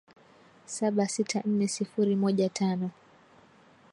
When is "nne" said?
1.49-1.67